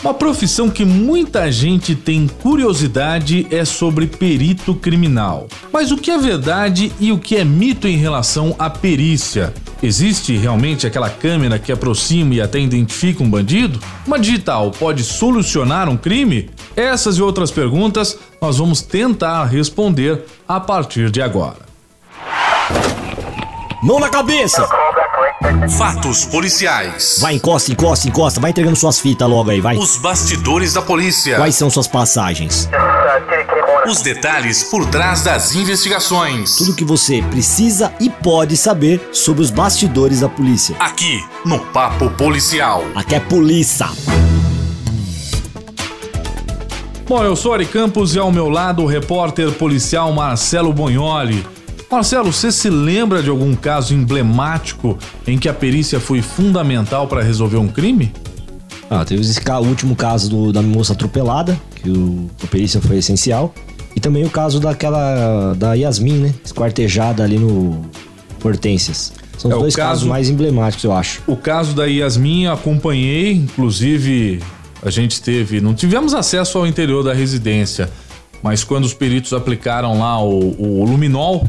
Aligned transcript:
Uma 0.00 0.14
profissão 0.14 0.70
que 0.70 0.84
muita 0.84 1.50
gente 1.50 1.96
tem 1.96 2.28
curiosidade 2.28 3.48
é 3.50 3.64
sobre 3.64 4.06
perito 4.06 4.72
criminal. 4.72 5.48
Mas 5.72 5.90
o 5.90 5.96
que 5.96 6.12
é 6.12 6.16
verdade 6.16 6.92
e 7.00 7.10
o 7.10 7.18
que 7.18 7.36
é 7.36 7.44
mito 7.44 7.88
em 7.88 7.96
relação 7.96 8.54
à 8.60 8.70
perícia? 8.70 9.52
Existe 9.82 10.36
realmente 10.36 10.86
aquela 10.86 11.10
câmera 11.10 11.58
que 11.58 11.72
aproxima 11.72 12.34
e 12.34 12.40
até 12.40 12.60
identifica 12.60 13.24
um 13.24 13.30
bandido? 13.30 13.80
Uma 14.06 14.20
digital 14.20 14.70
pode 14.70 15.02
solucionar 15.02 15.88
um 15.88 15.96
crime? 15.96 16.48
Essas 16.76 17.16
e 17.16 17.22
outras 17.22 17.50
perguntas 17.50 18.16
nós 18.40 18.58
vamos 18.58 18.80
tentar 18.80 19.46
responder 19.46 20.24
a 20.46 20.60
partir 20.60 21.10
de 21.10 21.20
agora. 21.20 21.66
Mão 23.82 23.98
na 23.98 24.08
cabeça! 24.08 24.68
Fatos 25.76 26.24
policiais. 26.24 27.18
Vai, 27.20 27.34
encosta, 27.34 27.70
encosta, 27.70 28.08
encosta. 28.08 28.40
Vai 28.40 28.50
entregando 28.50 28.74
suas 28.74 28.98
fitas 28.98 29.28
logo 29.28 29.50
aí, 29.50 29.60
vai. 29.60 29.76
Os 29.76 29.96
bastidores 29.96 30.72
da 30.72 30.82
polícia. 30.82 31.36
Quais 31.36 31.54
são 31.54 31.70
suas 31.70 31.86
passagens? 31.86 32.68
Os 33.86 34.02
detalhes 34.02 34.64
por 34.64 34.84
trás 34.86 35.22
das 35.22 35.54
investigações. 35.54 36.56
Tudo 36.56 36.74
que 36.74 36.84
você 36.84 37.22
precisa 37.22 37.92
e 38.00 38.10
pode 38.10 38.56
saber 38.56 39.10
sobre 39.12 39.42
os 39.42 39.50
bastidores 39.50 40.20
da 40.20 40.28
polícia. 40.28 40.74
Aqui 40.80 41.24
no 41.44 41.60
Papo 41.60 42.10
Policial. 42.10 42.84
Aqui 42.96 43.14
é 43.14 43.20
polícia. 43.20 43.86
Bom, 47.06 47.22
eu 47.22 47.36
sou 47.36 47.54
Ari 47.54 47.64
Campos 47.64 48.14
e 48.14 48.18
ao 48.18 48.32
meu 48.32 48.48
lado 48.50 48.82
o 48.82 48.86
repórter 48.86 49.52
policial 49.52 50.12
Marcelo 50.12 50.72
Bonholi. 50.72 51.46
Marcelo, 51.90 52.30
você 52.30 52.52
se 52.52 52.68
lembra 52.68 53.22
de 53.22 53.30
algum 53.30 53.54
caso 53.54 53.94
emblemático 53.94 54.98
em 55.26 55.38
que 55.38 55.48
a 55.48 55.54
perícia 55.54 55.98
foi 55.98 56.20
fundamental 56.20 57.08
para 57.08 57.22
resolver 57.22 57.56
um 57.56 57.68
crime? 57.68 58.12
Ah, 58.90 59.04
teve 59.04 59.22
esse 59.22 59.40
o 59.40 59.66
último 59.66 59.96
caso 59.96 60.28
do, 60.28 60.52
da 60.52 60.60
moça 60.60 60.92
atropelada, 60.92 61.58
que 61.76 61.88
o, 61.90 62.30
a 62.42 62.46
perícia 62.46 62.80
foi 62.80 62.98
essencial. 62.98 63.54
E 63.96 64.00
também 64.00 64.24
o 64.24 64.30
caso 64.30 64.60
daquela. 64.60 65.54
da 65.54 65.74
Yasmin, 65.74 66.18
né? 66.18 66.34
Esquartejada 66.44 67.24
ali 67.24 67.38
no 67.38 67.84
Hortências. 68.44 69.12
São 69.36 69.50
os 69.50 69.56
é, 69.56 69.60
dois 69.60 69.76
caso, 69.76 69.88
casos 69.88 70.04
mais 70.04 70.28
emblemáticos, 70.28 70.84
eu 70.84 70.92
acho. 70.92 71.22
O 71.26 71.36
caso 71.36 71.74
da 71.74 71.86
Yasmin 71.86 72.46
acompanhei, 72.46 73.32
inclusive 73.32 74.42
a 74.82 74.90
gente 74.90 75.22
teve. 75.22 75.60
Não 75.60 75.74
tivemos 75.74 76.12
acesso 76.12 76.58
ao 76.58 76.66
interior 76.66 77.02
da 77.02 77.14
residência, 77.14 77.90
mas 78.42 78.62
quando 78.62 78.84
os 78.84 78.94
peritos 78.94 79.32
aplicaram 79.32 79.98
lá 79.98 80.22
o, 80.22 80.54
o 80.58 80.84
luminol, 80.84 81.48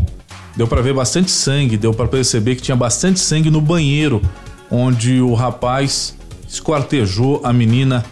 deu 0.59 0.67
para 0.67 0.81
ver 0.81 0.93
bastante 0.93 1.31
sangue, 1.31 1.77
deu 1.77 1.93
para 1.93 2.05
perceber 2.05 2.57
que 2.57 2.61
tinha 2.61 2.75
bastante 2.75 3.17
sangue 3.17 3.49
no 3.49 3.61
banheiro, 3.61 4.21
onde 4.69 5.21
o 5.21 5.33
rapaz 5.33 6.17
esquartejou 6.49 7.39
a 7.45 7.53
menina 7.53 8.03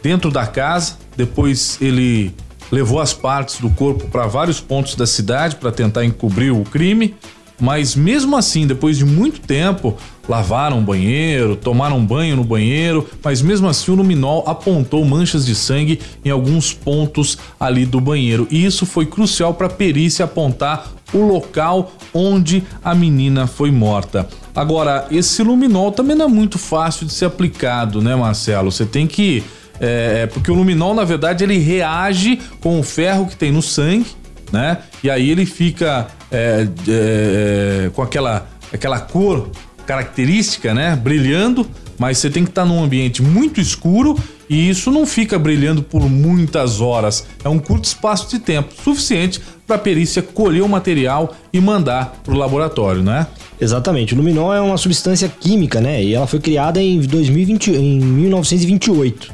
dentro 0.00 0.30
da 0.30 0.46
casa. 0.46 0.96
Depois 1.16 1.78
ele 1.80 2.32
levou 2.70 3.00
as 3.00 3.12
partes 3.12 3.58
do 3.58 3.68
corpo 3.68 4.06
para 4.06 4.28
vários 4.28 4.60
pontos 4.60 4.94
da 4.94 5.08
cidade 5.08 5.56
para 5.56 5.72
tentar 5.72 6.04
encobrir 6.04 6.52
o 6.52 6.62
crime. 6.62 7.16
Mas 7.60 7.94
mesmo 7.94 8.36
assim, 8.36 8.66
depois 8.66 8.98
de 8.98 9.04
muito 9.04 9.40
tempo, 9.40 9.96
lavaram 10.28 10.78
o 10.78 10.82
banheiro, 10.82 11.56
tomaram 11.56 12.04
banho 12.04 12.36
no 12.36 12.44
banheiro, 12.44 13.08
mas 13.22 13.42
mesmo 13.42 13.68
assim 13.68 13.92
o 13.92 13.94
luminol 13.94 14.44
apontou 14.46 15.04
manchas 15.04 15.46
de 15.46 15.54
sangue 15.54 16.00
em 16.24 16.30
alguns 16.30 16.72
pontos 16.72 17.38
ali 17.58 17.86
do 17.86 18.00
banheiro. 18.00 18.46
E 18.50 18.64
isso 18.64 18.86
foi 18.86 19.06
crucial 19.06 19.54
para 19.54 19.66
a 19.66 19.70
perícia 19.70 20.24
apontar 20.24 20.92
o 21.12 21.18
local 21.18 21.92
onde 22.12 22.62
a 22.82 22.94
menina 22.94 23.46
foi 23.46 23.70
morta. 23.70 24.28
Agora, 24.54 25.06
esse 25.10 25.42
luminol 25.42 25.92
também 25.92 26.16
não 26.16 26.26
é 26.26 26.28
muito 26.28 26.58
fácil 26.58 27.06
de 27.06 27.12
ser 27.12 27.26
aplicado, 27.26 28.02
né, 28.02 28.14
Marcelo? 28.14 28.70
Você 28.70 28.84
tem 28.84 29.06
que. 29.06 29.42
É, 29.80 30.26
porque 30.26 30.50
o 30.50 30.54
luminol, 30.54 30.94
na 30.94 31.04
verdade, 31.04 31.42
ele 31.42 31.58
reage 31.58 32.38
com 32.60 32.78
o 32.78 32.82
ferro 32.82 33.26
que 33.26 33.36
tem 33.36 33.50
no 33.50 33.62
sangue, 33.62 34.06
né? 34.52 34.78
E 35.02 35.10
aí 35.10 35.30
ele 35.30 35.44
fica 35.44 36.08
é, 36.32 36.66
é, 36.88 37.90
com 37.90 38.02
aquela, 38.02 38.48
aquela 38.72 38.98
cor 38.98 39.50
característica, 39.86 40.72
né? 40.72 40.96
Brilhando, 40.96 41.68
mas 41.98 42.18
você 42.18 42.30
tem 42.30 42.44
que 42.44 42.50
estar 42.50 42.64
num 42.64 42.82
ambiente 42.82 43.22
muito 43.22 43.60
escuro 43.60 44.16
e 44.48 44.68
isso 44.68 44.90
não 44.90 45.06
fica 45.06 45.38
brilhando 45.38 45.82
por 45.82 46.08
muitas 46.08 46.80
horas. 46.80 47.26
É 47.44 47.48
um 47.48 47.58
curto 47.58 47.84
espaço 47.84 48.28
de 48.30 48.38
tempo 48.38 48.72
suficiente 48.82 49.40
para 49.66 49.76
a 49.76 49.78
perícia 49.78 50.22
colher 50.22 50.62
o 50.62 50.68
material 50.68 51.34
e 51.52 51.60
mandar 51.60 52.20
para 52.24 52.34
o 52.34 52.36
laboratório, 52.36 53.02
né? 53.02 53.26
Exatamente. 53.60 54.14
O 54.14 54.16
luminol 54.16 54.52
é 54.52 54.60
uma 54.60 54.76
substância 54.76 55.28
química, 55.28 55.80
né? 55.80 56.02
E 56.02 56.14
ela 56.14 56.26
foi 56.26 56.40
criada 56.40 56.82
em 56.82 57.00
2020, 57.00 57.70
em 57.70 58.00
1928. 58.00 59.32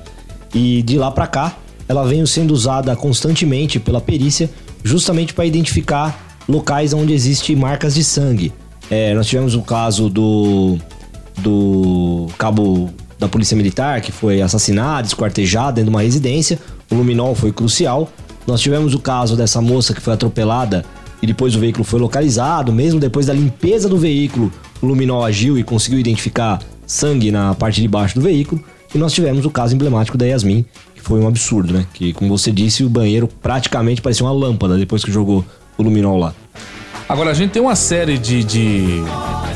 E 0.54 0.82
de 0.82 0.98
lá 0.98 1.10
para 1.10 1.26
cá, 1.26 1.56
ela 1.88 2.04
vem 2.04 2.24
sendo 2.26 2.52
usada 2.52 2.94
constantemente 2.94 3.80
pela 3.80 4.00
perícia, 4.00 4.50
justamente 4.84 5.32
para 5.32 5.46
identificar 5.46 6.27
locais 6.48 6.92
onde 6.92 7.12
existem 7.12 7.54
marcas 7.54 7.94
de 7.94 8.02
sangue. 8.02 8.52
É, 8.90 9.14
nós 9.14 9.26
tivemos 9.26 9.54
o 9.54 9.60
caso 9.60 10.08
do, 10.08 10.78
do 11.38 12.28
cabo 12.38 12.90
da 13.18 13.28
Polícia 13.28 13.56
Militar, 13.56 14.00
que 14.00 14.10
foi 14.10 14.40
assassinado, 14.40 15.06
esquartejado 15.06 15.76
dentro 15.76 15.90
de 15.90 15.96
uma 15.96 16.02
residência. 16.02 16.58
O 16.90 16.94
luminol 16.94 17.34
foi 17.34 17.52
crucial. 17.52 18.10
Nós 18.46 18.60
tivemos 18.60 18.94
o 18.94 18.98
caso 18.98 19.36
dessa 19.36 19.60
moça 19.60 19.92
que 19.92 20.00
foi 20.00 20.14
atropelada 20.14 20.84
e 21.20 21.26
depois 21.26 21.54
o 21.54 21.58
veículo 21.58 21.84
foi 21.84 22.00
localizado. 22.00 22.72
Mesmo 22.72 22.98
depois 22.98 23.26
da 23.26 23.34
limpeza 23.34 23.88
do 23.88 23.98
veículo, 23.98 24.50
o 24.80 24.86
luminol 24.86 25.24
agiu 25.24 25.58
e 25.58 25.62
conseguiu 25.62 25.98
identificar 25.98 26.60
sangue 26.86 27.30
na 27.30 27.54
parte 27.54 27.82
de 27.82 27.88
baixo 27.88 28.14
do 28.14 28.22
veículo. 28.22 28.62
E 28.94 28.96
nós 28.96 29.12
tivemos 29.12 29.44
o 29.44 29.50
caso 29.50 29.74
emblemático 29.74 30.16
da 30.16 30.24
Yasmin, 30.24 30.64
que 30.94 31.02
foi 31.02 31.20
um 31.20 31.28
absurdo, 31.28 31.74
né? 31.74 31.86
Que, 31.92 32.14
como 32.14 32.30
você 32.30 32.50
disse, 32.50 32.84
o 32.84 32.88
banheiro 32.88 33.28
praticamente 33.42 34.00
parecia 34.00 34.24
uma 34.24 34.32
lâmpada 34.32 34.78
depois 34.78 35.04
que 35.04 35.12
jogou 35.12 35.44
o 35.78 35.82
luminol 35.82 36.18
lá. 36.18 36.34
Agora, 37.08 37.30
a 37.30 37.34
gente 37.34 37.52
tem 37.52 37.62
uma 37.62 37.76
série 37.76 38.18
de, 38.18 38.44
de, 38.44 39.02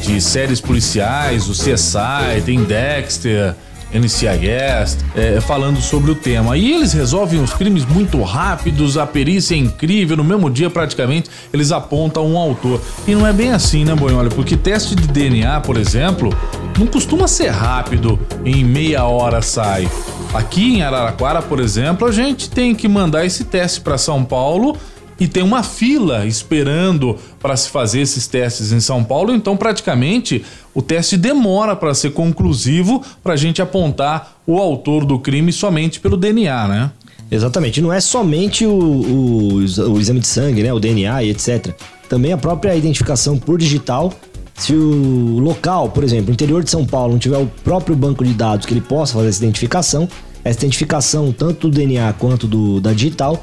de 0.00 0.20
séries 0.22 0.60
policiais, 0.60 1.50
o 1.50 1.52
CSI, 1.52 2.40
tem 2.46 2.64
Dexter, 2.64 3.54
NCIS, 3.92 4.96
é, 5.14 5.38
falando 5.40 5.80
sobre 5.80 6.10
o 6.10 6.14
tema. 6.14 6.56
E 6.56 6.72
eles 6.72 6.92
resolvem 6.92 7.42
os 7.42 7.52
crimes 7.52 7.84
muito 7.84 8.22
rápidos, 8.22 8.96
a 8.96 9.06
perícia 9.06 9.54
é 9.54 9.58
incrível, 9.58 10.16
no 10.16 10.24
mesmo 10.24 10.48
dia 10.48 10.70
praticamente 10.70 11.28
eles 11.52 11.70
apontam 11.72 12.26
um 12.26 12.38
autor. 12.38 12.80
E 13.06 13.14
não 13.14 13.26
é 13.26 13.32
bem 13.32 13.52
assim, 13.52 13.84
né, 13.84 13.94
Boiolha? 13.94 14.30
Porque 14.30 14.56
teste 14.56 14.94
de 14.94 15.06
DNA, 15.06 15.60
por 15.60 15.76
exemplo, 15.76 16.30
não 16.78 16.86
costuma 16.86 17.28
ser 17.28 17.50
rápido, 17.50 18.18
em 18.44 18.64
meia 18.64 19.04
hora 19.04 19.42
sai. 19.42 19.86
Aqui 20.32 20.76
em 20.76 20.82
Araraquara, 20.82 21.42
por 21.42 21.60
exemplo, 21.60 22.08
a 22.08 22.12
gente 22.12 22.48
tem 22.48 22.74
que 22.74 22.88
mandar 22.88 23.26
esse 23.26 23.44
teste 23.44 23.82
para 23.82 23.98
São 23.98 24.24
Paulo 24.24 24.78
e 25.22 25.28
tem 25.28 25.40
uma 25.40 25.62
fila 25.62 26.26
esperando 26.26 27.16
para 27.38 27.56
se 27.56 27.70
fazer 27.70 28.00
esses 28.00 28.26
testes 28.26 28.72
em 28.72 28.80
São 28.80 29.04
Paulo, 29.04 29.32
então 29.32 29.56
praticamente 29.56 30.44
o 30.74 30.82
teste 30.82 31.16
demora 31.16 31.76
para 31.76 31.94
ser 31.94 32.10
conclusivo 32.10 33.00
para 33.22 33.34
a 33.34 33.36
gente 33.36 33.62
apontar 33.62 34.38
o 34.44 34.58
autor 34.58 35.04
do 35.04 35.20
crime 35.20 35.52
somente 35.52 36.00
pelo 36.00 36.16
DNA, 36.16 36.66
né? 36.66 36.90
Exatamente, 37.30 37.80
não 37.80 37.92
é 37.92 38.00
somente 38.00 38.66
o, 38.66 38.74
o, 38.74 39.54
o 39.58 40.00
exame 40.00 40.18
de 40.18 40.26
sangue, 40.26 40.60
né, 40.60 40.72
o 40.72 40.80
DNA 40.80 41.22
e 41.22 41.30
etc. 41.30 41.72
Também 42.08 42.32
a 42.32 42.36
própria 42.36 42.74
identificação 42.74 43.38
por 43.38 43.60
digital 43.60 44.12
se 44.56 44.74
o 44.74 45.38
local, 45.38 45.88
por 45.90 46.02
exemplo, 46.02 46.30
o 46.30 46.32
interior 46.32 46.64
de 46.64 46.70
São 46.70 46.84
Paulo, 46.84 47.12
não 47.12 47.18
tiver 47.20 47.38
o 47.38 47.46
próprio 47.62 47.94
banco 47.94 48.24
de 48.24 48.34
dados 48.34 48.66
que 48.66 48.74
ele 48.74 48.80
possa 48.80 49.14
fazer 49.14 49.28
essa 49.28 49.38
identificação, 49.44 50.08
essa 50.42 50.58
identificação 50.58 51.30
tanto 51.30 51.68
do 51.68 51.76
DNA 51.76 52.12
quanto 52.14 52.48
do, 52.48 52.80
da 52.80 52.92
digital 52.92 53.40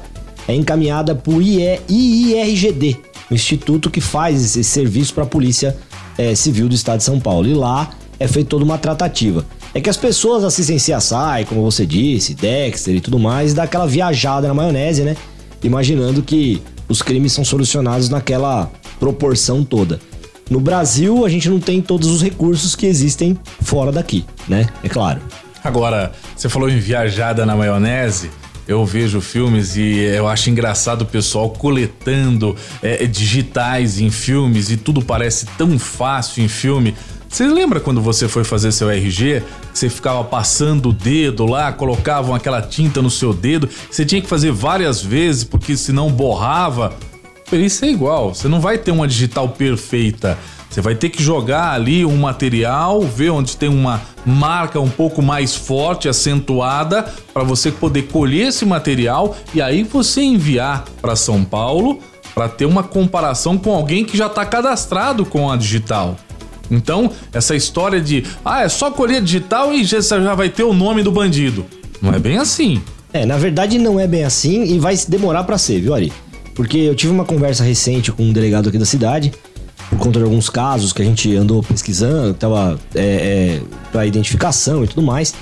é 0.50 0.54
encaminhada 0.54 1.14
para 1.14 1.32
o 1.32 1.40
IIRGD, 1.40 2.96
o 3.30 3.34
instituto 3.34 3.90
que 3.90 4.00
faz 4.00 4.42
esse 4.42 4.64
serviço 4.64 5.14
para 5.14 5.24
a 5.24 5.26
Polícia 5.26 5.76
é, 6.18 6.34
Civil 6.34 6.68
do 6.68 6.74
Estado 6.74 6.98
de 6.98 7.04
São 7.04 7.20
Paulo. 7.20 7.46
E 7.46 7.54
lá 7.54 7.90
é 8.18 8.26
feita 8.26 8.50
toda 8.50 8.64
uma 8.64 8.76
tratativa. 8.76 9.44
É 9.72 9.80
que 9.80 9.88
as 9.88 9.96
pessoas 9.96 10.42
assistem 10.42 10.76
CSI, 10.76 11.44
como 11.48 11.62
você 11.62 11.86
disse, 11.86 12.34
Dexter 12.34 12.96
e 12.96 13.00
tudo 13.00 13.18
mais, 13.18 13.54
dá 13.54 13.62
aquela 13.62 13.86
viajada 13.86 14.48
na 14.48 14.54
maionese, 14.54 15.02
né? 15.02 15.16
Imaginando 15.62 16.22
que 16.22 16.60
os 16.88 17.00
crimes 17.00 17.32
são 17.32 17.44
solucionados 17.44 18.08
naquela 18.08 18.70
proporção 18.98 19.62
toda. 19.62 20.00
No 20.50 20.58
Brasil, 20.58 21.24
a 21.24 21.28
gente 21.28 21.48
não 21.48 21.60
tem 21.60 21.80
todos 21.80 22.08
os 22.08 22.20
recursos 22.20 22.74
que 22.74 22.86
existem 22.86 23.38
fora 23.62 23.92
daqui, 23.92 24.24
né? 24.48 24.68
É 24.82 24.88
claro. 24.88 25.20
Agora, 25.62 26.10
você 26.34 26.48
falou 26.48 26.68
em 26.68 26.80
viajada 26.80 27.46
na 27.46 27.54
maionese 27.54 28.30
eu 28.70 28.86
vejo 28.86 29.20
filmes 29.20 29.76
e 29.76 29.98
eu 29.98 30.28
acho 30.28 30.48
engraçado 30.48 31.02
o 31.02 31.06
pessoal 31.06 31.50
coletando 31.50 32.54
é, 32.80 33.04
digitais 33.04 33.98
em 33.98 34.10
filmes 34.10 34.70
e 34.70 34.76
tudo 34.76 35.02
parece 35.02 35.44
tão 35.58 35.76
fácil 35.76 36.44
em 36.44 36.46
filme. 36.46 36.94
Você 37.28 37.48
lembra 37.48 37.80
quando 37.80 38.00
você 38.00 38.28
foi 38.28 38.44
fazer 38.44 38.70
seu 38.70 38.88
RG? 38.88 39.42
Você 39.74 39.90
ficava 39.90 40.22
passando 40.22 40.90
o 40.90 40.92
dedo 40.92 41.46
lá, 41.46 41.72
colocavam 41.72 42.32
aquela 42.32 42.62
tinta 42.62 43.02
no 43.02 43.10
seu 43.10 43.34
dedo, 43.34 43.68
você 43.90 44.04
tinha 44.04 44.22
que 44.22 44.28
fazer 44.28 44.52
várias 44.52 45.02
vezes 45.02 45.42
porque 45.42 45.76
senão 45.76 46.08
borrava. 46.08 46.94
Isso 47.50 47.84
é 47.84 47.90
igual, 47.90 48.32
você 48.32 48.46
não 48.46 48.60
vai 48.60 48.78
ter 48.78 48.92
uma 48.92 49.08
digital 49.08 49.48
perfeita. 49.48 50.38
Você 50.70 50.80
vai 50.80 50.94
ter 50.94 51.08
que 51.08 51.20
jogar 51.20 51.72
ali 51.72 52.04
um 52.06 52.16
material, 52.16 53.00
ver 53.00 53.30
onde 53.30 53.56
tem 53.56 53.68
uma 53.68 54.00
marca 54.24 54.78
um 54.78 54.88
pouco 54.88 55.20
mais 55.20 55.54
forte, 55.54 56.08
acentuada, 56.08 57.12
para 57.34 57.42
você 57.42 57.72
poder 57.72 58.02
colher 58.02 58.48
esse 58.48 58.64
material 58.64 59.36
e 59.52 59.60
aí 59.60 59.82
você 59.82 60.22
enviar 60.22 60.84
para 61.02 61.16
São 61.16 61.44
Paulo 61.44 61.98
para 62.32 62.48
ter 62.48 62.66
uma 62.66 62.84
comparação 62.84 63.58
com 63.58 63.74
alguém 63.74 64.04
que 64.04 64.16
já 64.16 64.26
está 64.26 64.46
cadastrado 64.46 65.26
com 65.26 65.50
a 65.50 65.56
digital. 65.56 66.16
Então, 66.70 67.10
essa 67.32 67.56
história 67.56 68.00
de, 68.00 68.24
ah, 68.44 68.62
é 68.62 68.68
só 68.68 68.92
colher 68.92 69.20
digital 69.20 69.74
e 69.74 69.84
você 69.84 70.00
já 70.00 70.34
vai 70.36 70.48
ter 70.48 70.62
o 70.62 70.72
nome 70.72 71.02
do 71.02 71.10
bandido. 71.10 71.66
Não 72.00 72.14
é 72.14 72.18
bem 72.20 72.38
assim. 72.38 72.80
É, 73.12 73.26
na 73.26 73.36
verdade 73.36 73.76
não 73.76 73.98
é 73.98 74.06
bem 74.06 74.22
assim 74.22 74.62
e 74.62 74.78
vai 74.78 74.96
demorar 75.08 75.42
para 75.42 75.58
ser, 75.58 75.80
viu, 75.80 75.92
Ari? 75.92 76.12
Porque 76.54 76.78
eu 76.78 76.94
tive 76.94 77.12
uma 77.12 77.24
conversa 77.24 77.64
recente 77.64 78.12
com 78.12 78.22
um 78.22 78.32
delegado 78.32 78.68
aqui 78.68 78.78
da 78.78 78.86
cidade, 78.86 79.32
por 79.90 79.98
conta 79.98 80.18
de 80.20 80.24
alguns 80.24 80.48
casos 80.48 80.92
que 80.92 81.02
a 81.02 81.04
gente 81.04 81.36
andou 81.36 81.62
pesquisando, 81.62 82.36
é, 82.94 83.00
é, 83.00 83.62
para 83.92 84.06
identificação 84.06 84.84
e 84.84 84.86
tudo 84.86 85.02
mais. 85.02 85.34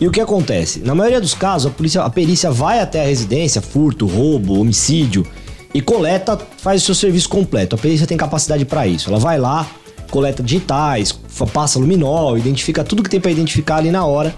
E 0.00 0.06
o 0.06 0.10
que 0.10 0.20
acontece? 0.20 0.80
Na 0.80 0.94
maioria 0.94 1.20
dos 1.20 1.34
casos, 1.34 1.70
a 1.70 1.74
polícia, 1.74 2.02
a 2.02 2.10
perícia 2.10 2.50
vai 2.50 2.80
até 2.80 3.02
a 3.02 3.06
residência, 3.06 3.62
furto, 3.62 4.06
roubo, 4.06 4.60
homicídio, 4.60 5.26
e 5.72 5.80
coleta, 5.80 6.38
faz 6.58 6.82
o 6.82 6.84
seu 6.84 6.94
serviço 6.94 7.28
completo. 7.28 7.74
A 7.74 7.78
perícia 7.78 8.06
tem 8.06 8.16
capacidade 8.16 8.64
para 8.64 8.86
isso. 8.86 9.08
Ela 9.08 9.18
vai 9.18 9.38
lá, 9.38 9.66
coleta 10.08 10.42
digitais, 10.42 11.12
passa 11.52 11.80
luminol, 11.80 12.38
identifica 12.38 12.84
tudo 12.84 13.02
que 13.02 13.10
tem 13.10 13.20
para 13.20 13.30
identificar 13.32 13.78
ali 13.78 13.90
na 13.90 14.04
hora 14.04 14.32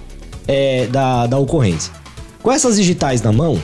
é, 0.49 0.87
da, 0.87 1.27
da 1.27 1.39
ocorrência. 1.39 1.93
Com 2.43 2.51
essas 2.51 2.77
digitais 2.77 3.21
na 3.21 3.33
mão, 3.33 3.61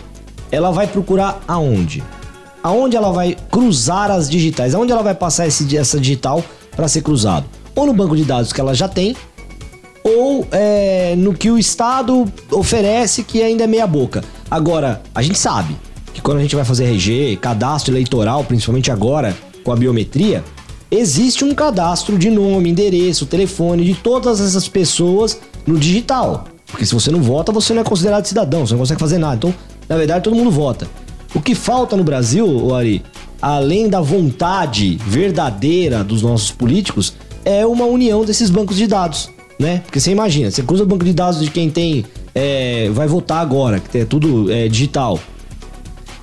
ela 0.51 0.71
vai 0.71 0.87
procurar 0.87 1.41
aonde? 1.49 2.03
Aonde 2.63 2.97
ela 2.97 3.11
vai 3.13 3.37
cruzar 3.51 4.11
as 4.11 4.31
digitais? 4.31 4.75
Aonde 4.75 4.93
ela 4.93 5.03
vai 5.03 5.15
passar 5.15 5.47
esse, 5.47 5.77
essa 5.77 5.99
digital 5.99 6.45
para 6.77 6.87
ser 6.89 7.03
cruzado? 7.03 7.47
Ou 7.75 7.87
no 7.87 7.93
banco 7.93 8.17
de 8.17 8.25
dados 8.25 8.53
que 8.53 8.61
ela 8.61 8.75
já 8.75 8.89
tem, 8.89 9.17
ou 10.05 10.47
é, 10.51 11.15
no 11.17 11.33
que 11.35 11.51
o 11.51 11.59
Estado 11.59 12.31
oferece 12.51 13.23
que 13.23 13.43
ainda 13.43 13.65
é 13.65 13.67
meia 13.67 13.87
boca. 13.87 14.23
Agora, 14.51 15.03
a 15.15 15.23
gente 15.23 15.39
sabe 15.39 15.77
que 16.13 16.21
quando 16.21 16.39
a 16.39 16.43
gente 16.43 16.55
vai 16.55 16.65
fazer 16.65 16.85
RG, 16.85 17.39
cadastro 17.41 17.93
eleitoral, 17.93 18.45
principalmente 18.45 18.91
agora 18.91 19.37
com 19.65 19.73
a 19.73 19.77
biometria, 19.77 20.45
existe 20.91 21.45
um 21.45 21.55
cadastro 21.55 22.19
de 22.19 22.31
nome, 22.31 22.69
endereço, 22.69 23.27
telefone 23.27 23.85
de 23.85 23.95
todas 23.95 24.41
essas 24.41 24.69
pessoas 24.69 25.41
no 25.67 25.79
digital. 25.79 26.45
Porque 26.67 26.85
se 26.85 26.95
você 26.95 27.11
não 27.11 27.23
vota, 27.23 27.53
você 27.53 27.73
não 27.73 27.83
é 27.83 27.85
considerado 27.85 28.27
cidadão, 28.27 28.67
você 28.67 28.75
não 28.75 28.81
consegue 28.81 29.01
fazer 29.01 29.19
nada. 29.19 29.37
Então, 29.37 29.55
na 29.89 29.97
verdade, 29.97 30.25
todo 30.25 30.37
mundo 30.37 30.51
vota. 30.51 30.89
O 31.35 31.41
que 31.41 31.55
falta 31.55 31.97
no 31.97 32.05
Brasil, 32.05 32.75
Ari, 32.75 33.03
além 33.41 33.89
da 33.89 34.01
vontade 34.01 34.99
verdadeira 35.07 36.05
dos 36.05 36.23
nossos 36.23 36.51
políticos, 36.51 37.15
é 37.45 37.65
uma 37.67 37.87
união 37.87 38.25
desses 38.25 38.51
bancos 38.51 38.77
de 38.77 38.87
dados, 38.87 39.31
né? 39.59 39.79
Porque 39.85 39.99
você 39.99 40.11
imagina, 40.11 40.51
você 40.51 40.63
cruza 40.63 40.85
o 40.85 40.87
banco 40.87 41.05
de 41.05 41.13
dados 41.13 41.41
de 41.41 41.51
quem 41.51 41.71
tem 41.71 42.05
é, 42.35 42.91
vai 42.91 43.07
votar 43.07 43.39
agora, 43.39 43.81
que 43.81 43.99
é 43.99 44.05
tudo 44.05 44.53
é, 44.53 44.69
digital. 44.69 45.19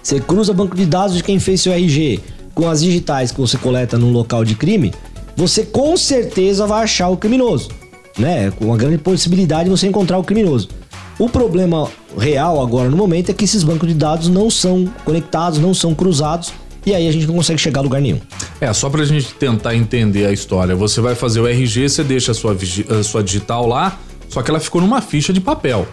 Você 0.02 0.20
cruza 0.20 0.54
banco 0.54 0.76
de 0.76 0.86
dados 0.86 1.16
de 1.16 1.24
quem 1.24 1.40
fez 1.40 1.62
seu 1.62 1.74
RG 1.74 2.20
com 2.54 2.70
as 2.70 2.82
digitais 2.82 3.32
que 3.32 3.40
você 3.40 3.58
coleta 3.58 3.98
no 3.98 4.12
local 4.12 4.44
de 4.44 4.56
crime, 4.56 4.94
você 5.36 5.64
com 5.64 5.96
certeza 5.96 6.68
vai 6.68 6.84
achar 6.84 7.10
o 7.10 7.18
criminoso, 7.18 7.70
né? 8.18 8.52
Com 8.52 8.66
uma 8.66 8.78
grande 8.78 8.98
possibilidade 8.98 9.66
de 9.66 9.70
você 9.70 9.88
encontrar 9.88 10.18
o 10.18 10.24
criminoso. 10.24 10.70
O 11.20 11.30
problema 11.30 11.88
real 12.18 12.62
agora 12.62 12.90
no 12.90 12.98
momento 12.98 13.30
é 13.30 13.34
que 13.34 13.44
esses 13.44 13.62
bancos 13.62 13.88
de 13.88 13.94
dados 13.94 14.30
não 14.30 14.50
são 14.50 14.92
conectados, 15.04 15.60
não 15.60 15.74
são 15.74 15.94
cruzados 15.94 16.54
e 16.86 16.96
aí 16.96 17.08
a 17.08 17.12
gente 17.12 17.28
não 17.28 17.36
consegue 17.36 17.60
chegar 17.60 17.82
a 17.82 17.84
lugar 17.84 18.02
nenhum. 18.02 18.20
É, 18.62 18.72
só 18.72 18.90
pra 18.90 19.04
gente 19.04 19.34
tentar 19.34 19.76
entender 19.76 20.26
a 20.26 20.32
história. 20.32 20.76
Você 20.76 21.02
vai 21.02 21.14
fazer 21.14 21.42
o 21.42 21.48
RG, 21.48 21.90
você 21.90 22.04
deixa 22.04 22.32
a 22.32 22.34
sua, 22.34 22.58
a 22.98 23.04
sua 23.04 23.22
digital 23.22 23.68
lá, 23.68 24.00
só 24.30 24.42
que 24.42 24.50
ela 24.50 24.60
ficou 24.60 24.82
numa 24.82 25.02
ficha 25.02 25.34
de 25.34 25.42
papel 25.42 25.86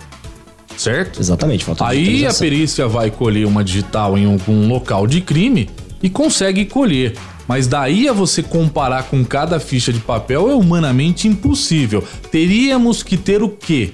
certo? 0.78 1.20
Exatamente. 1.20 1.64
Falta 1.64 1.86
Aí 1.86 2.26
a 2.26 2.34
perícia 2.34 2.86
vai 2.86 3.10
colher 3.10 3.46
uma 3.46 3.64
digital 3.64 4.16
em 4.16 4.26
um, 4.26 4.38
um 4.46 4.68
local 4.68 5.06
de 5.06 5.20
crime 5.20 5.70
e 6.02 6.10
consegue 6.10 6.64
colher. 6.64 7.14
Mas 7.48 7.66
daí 7.66 8.08
a 8.08 8.12
você 8.12 8.42
comparar 8.42 9.04
com 9.04 9.24
cada 9.24 9.60
ficha 9.60 9.92
de 9.92 10.00
papel 10.00 10.50
é 10.50 10.54
humanamente 10.54 11.28
impossível. 11.28 12.02
Teríamos 12.30 13.02
que 13.02 13.16
ter 13.16 13.42
o 13.42 13.48
quê? 13.48 13.92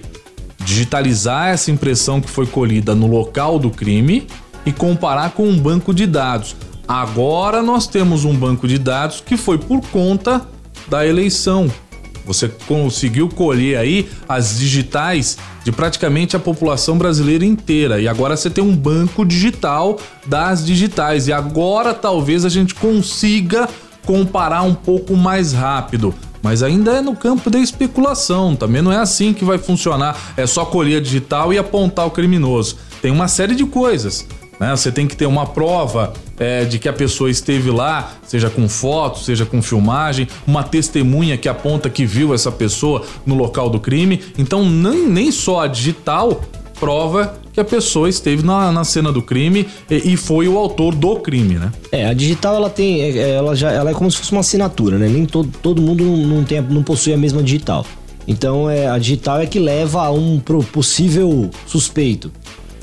Digitalizar 0.64 1.48
essa 1.48 1.70
impressão 1.70 2.20
que 2.20 2.30
foi 2.30 2.46
colhida 2.46 2.94
no 2.94 3.06
local 3.06 3.58
do 3.58 3.70
crime 3.70 4.26
e 4.64 4.72
comparar 4.72 5.30
com 5.30 5.46
um 5.48 5.58
banco 5.58 5.92
de 5.92 6.06
dados. 6.06 6.56
Agora 6.86 7.62
nós 7.62 7.86
temos 7.86 8.24
um 8.24 8.34
banco 8.34 8.68
de 8.68 8.78
dados 8.78 9.20
que 9.20 9.36
foi 9.36 9.58
por 9.58 9.80
conta 9.88 10.46
da 10.88 11.06
eleição. 11.06 11.70
Você 12.24 12.48
conseguiu 12.66 13.28
colher 13.28 13.76
aí 13.78 14.08
as 14.28 14.58
digitais 14.58 15.36
de 15.64 15.72
praticamente 15.72 16.36
a 16.36 16.38
população 16.38 16.96
brasileira 16.96 17.44
inteira. 17.44 18.00
E 18.00 18.06
agora 18.06 18.36
você 18.36 18.48
tem 18.48 18.62
um 18.62 18.76
banco 18.76 19.24
digital 19.24 19.98
das 20.26 20.64
digitais. 20.64 21.26
E 21.26 21.32
agora 21.32 21.92
talvez 21.92 22.44
a 22.44 22.48
gente 22.48 22.74
consiga 22.74 23.68
comparar 24.04 24.62
um 24.62 24.74
pouco 24.74 25.16
mais 25.16 25.52
rápido. 25.52 26.14
Mas 26.42 26.62
ainda 26.62 26.92
é 26.92 27.00
no 27.00 27.14
campo 27.14 27.48
da 27.48 27.58
especulação. 27.58 28.56
Também 28.56 28.82
não 28.82 28.92
é 28.92 28.98
assim 28.98 29.32
que 29.32 29.44
vai 29.44 29.58
funcionar. 29.58 30.34
É 30.36 30.46
só 30.46 30.64
colher 30.64 31.00
digital 31.00 31.52
e 31.52 31.58
apontar 31.58 32.06
o 32.06 32.10
criminoso. 32.10 32.76
Tem 33.00 33.10
uma 33.10 33.28
série 33.28 33.54
de 33.54 33.64
coisas. 33.64 34.26
Né? 34.58 34.70
Você 34.74 34.90
tem 34.90 35.06
que 35.06 35.16
ter 35.16 35.26
uma 35.26 35.46
prova 35.46 36.12
é, 36.38 36.64
de 36.64 36.78
que 36.78 36.88
a 36.88 36.92
pessoa 36.92 37.30
esteve 37.30 37.70
lá, 37.70 38.12
seja 38.26 38.50
com 38.50 38.68
foto, 38.68 39.20
seja 39.20 39.46
com 39.46 39.62
filmagem, 39.62 40.28
uma 40.46 40.62
testemunha 40.62 41.38
que 41.38 41.48
aponta 41.48 41.88
que 41.88 42.04
viu 42.04 42.34
essa 42.34 42.50
pessoa 42.50 43.04
no 43.24 43.34
local 43.34 43.70
do 43.70 43.80
crime. 43.80 44.20
Então, 44.36 44.68
nem, 44.68 45.06
nem 45.08 45.32
só 45.32 45.60
a 45.60 45.66
digital 45.66 46.40
prova 46.78 47.41
que 47.52 47.60
a 47.60 47.64
pessoa 47.64 48.08
esteve 48.08 48.42
na, 48.42 48.72
na 48.72 48.84
cena 48.84 49.12
do 49.12 49.20
crime 49.20 49.68
e, 49.90 50.12
e, 50.12 50.16
foi 50.16 50.48
o 50.48 50.56
autor 50.56 50.94
do 50.94 51.16
crime, 51.16 51.56
né? 51.56 51.70
É, 51.90 52.06
a 52.06 52.14
digital 52.14 52.56
ela 52.56 52.70
tem, 52.70 53.00
é, 53.00 53.18
é, 53.18 53.30
ela 53.32 53.54
já, 53.54 53.70
ela 53.70 53.90
é 53.90 53.94
como 53.94 54.10
se 54.10 54.16
fosse 54.16 54.32
uma 54.32 54.40
assinatura, 54.40 54.98
né? 54.98 55.08
Nem 55.08 55.26
todo, 55.26 55.50
todo 55.60 55.82
mundo 55.82 56.02
não, 56.02 56.16
não, 56.16 56.44
tem, 56.44 56.60
não 56.62 56.82
possui 56.82 57.12
a 57.12 57.16
mesma 57.16 57.42
digital. 57.42 57.84
Então 58.26 58.70
é, 58.70 58.86
a 58.86 58.98
digital 58.98 59.40
é 59.40 59.46
que 59.46 59.58
leva 59.58 60.02
a 60.02 60.10
um 60.10 60.40
possível 60.72 61.50
suspeito. 61.66 62.32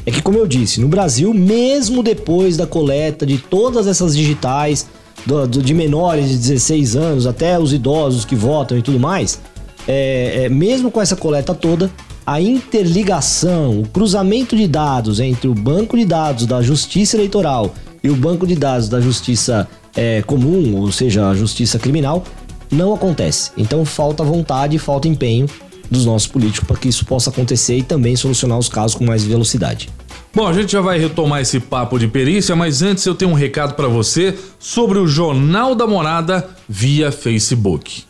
É 0.06 0.12
que, 0.12 0.21
como 0.21 0.38
eu 0.38 0.48
disse, 0.48 0.80
no 0.80 0.88
Brasil, 0.88 1.33
mesmo 1.33 2.01
depois 2.01 2.57
da 2.57 2.66
coleta 2.66 3.25
de 3.25 3.38
todas 3.38 3.86
essas 3.86 4.16
digitais, 4.16 4.88
do, 5.25 5.48
do, 5.48 5.62
de 5.62 5.74
menores 5.74 6.30
de 6.30 6.38
16 6.38 6.95
anos 6.95 7.27
até 7.27 7.60
os 7.60 7.74
idosos 7.74 8.25
que 8.25 8.36
votam 8.36 8.77
e 8.77 8.81
tudo 8.81 9.00
mais, 9.00 9.39
é, 9.88 10.45
é, 10.45 10.50
mesmo 10.50 10.89
com 10.89 11.01
essa 11.01 11.16
coleta 11.16 11.54
toda, 11.54 11.92
a 12.29 12.39
interligação, 12.39 13.79
o 13.79 13.87
cruzamento 13.87 14.55
de 14.55 14.67
dados 14.67 15.19
entre 15.19 15.47
o 15.47 15.55
banco 15.55 15.97
de 15.97 16.06
dados 16.06 16.45
da 16.45 16.61
Justiça 16.61 17.18
Eleitoral 17.18 17.73
e 18.04 18.09
o 18.11 18.15
banco 18.15 18.45
de 18.45 18.56
dados 18.56 18.87
da 18.87 19.01
Justiça 19.01 19.68
é, 19.95 20.21
Comum, 20.21 20.75
ou 20.75 20.92
seja, 20.92 21.27
a 21.27 21.33
Justiça 21.33 21.80
Criminal, 21.80 22.23
não 22.71 22.94
acontece. 22.94 23.49
Então 23.57 23.83
falta 23.83 24.23
vontade, 24.23 24.77
falta 24.77 25.07
empenho 25.07 25.47
dos 25.89 26.06
nossos 26.06 26.27
políticos 26.27 26.68
para 26.68 26.77
que 26.77 26.87
isso 26.87 27.04
possa 27.04 27.31
acontecer 27.31 27.77
e 27.77 27.81
também 27.81 28.15
solucionar 28.15 28.59
os 28.59 28.69
casos 28.69 28.95
com 28.95 29.04
mais 29.04 29.23
velocidade. 29.23 29.89
Bom, 30.31 30.45
a 30.45 30.54
gente 30.54 30.71
já 30.71 30.81
vai 30.81 30.99
retomar 30.99 31.42
esse 31.42 31.59
papo 31.59 31.97
de 31.97 32.07
perícia, 32.07 32.56
mas 32.56 32.83
antes 32.83 33.04
eu 33.07 33.15
tenho 33.15 33.31
um 33.31 33.33
recado 33.33 33.73
para 33.73 33.87
você 33.87 34.37
sobre 34.59 34.99
o 34.99 35.07
Jornal 35.07 35.73
da 35.73 35.87
Morada 35.87 36.47
via 36.69 37.11
Facebook. 37.11 38.04